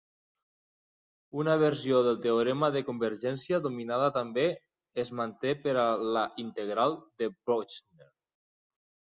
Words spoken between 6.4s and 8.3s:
integral de Bochner.